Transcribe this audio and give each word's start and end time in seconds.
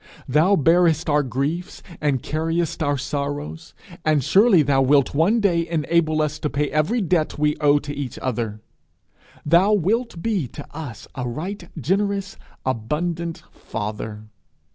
Thou 0.27 0.55
bearest 0.55 1.11
our 1.11 1.21
griefs 1.21 1.83
and 2.01 2.23
carriest 2.23 2.81
our 2.81 2.97
sorrows; 2.97 3.75
and 4.03 4.23
surely 4.23 4.63
thou 4.63 4.81
wilt 4.81 5.13
one 5.13 5.39
day 5.39 5.67
enable 5.69 6.23
us 6.23 6.39
to 6.39 6.49
pay 6.49 6.71
every 6.71 7.01
debt 7.01 7.37
we 7.37 7.55
owe 7.57 7.77
to 7.77 7.93
each 7.93 8.17
other! 8.17 8.61
Thou 9.45 9.73
wilt 9.73 10.19
be 10.23 10.47
to 10.47 10.65
us 10.75 11.07
a 11.13 11.27
right 11.29 11.69
generous, 11.79 12.35
abundant 12.65 13.43
father! 13.51 14.23